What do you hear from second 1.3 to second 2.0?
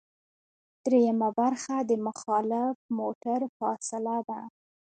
برخه د